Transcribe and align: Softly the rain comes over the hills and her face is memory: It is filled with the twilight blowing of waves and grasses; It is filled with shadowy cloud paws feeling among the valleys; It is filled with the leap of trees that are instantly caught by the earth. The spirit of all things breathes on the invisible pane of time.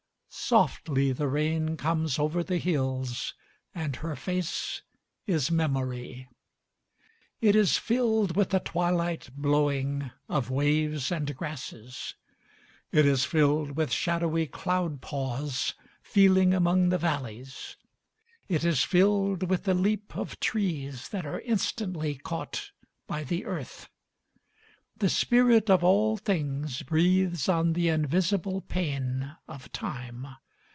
Softly 0.33 1.11
the 1.11 1.27
rain 1.27 1.75
comes 1.75 2.17
over 2.17 2.41
the 2.43 2.57
hills 2.57 3.33
and 3.75 3.97
her 3.97 4.15
face 4.15 4.81
is 5.27 5.51
memory: 5.51 6.27
It 7.41 7.53
is 7.55 7.77
filled 7.77 8.35
with 8.37 8.51
the 8.51 8.61
twilight 8.61 9.29
blowing 9.35 10.11
of 10.29 10.49
waves 10.49 11.09
and 11.11 11.35
grasses; 11.35 12.15
It 12.93 13.05
is 13.05 13.25
filled 13.25 13.71
with 13.75 13.91
shadowy 13.91 14.47
cloud 14.47 15.01
paws 15.01 15.73
feeling 16.01 16.53
among 16.53 16.89
the 16.89 16.97
valleys; 16.97 17.75
It 18.47 18.63
is 18.63 18.83
filled 18.85 19.43
with 19.49 19.65
the 19.65 19.73
leap 19.73 20.15
of 20.15 20.39
trees 20.39 21.09
that 21.09 21.25
are 21.25 21.41
instantly 21.41 22.15
caught 22.15 22.71
by 23.05 23.25
the 23.25 23.43
earth. 23.45 23.89
The 24.97 25.09
spirit 25.09 25.67
of 25.67 25.83
all 25.83 26.15
things 26.15 26.83
breathes 26.83 27.49
on 27.49 27.73
the 27.73 27.87
invisible 27.87 28.61
pane 28.61 29.35
of 29.47 29.71
time. 29.71 30.27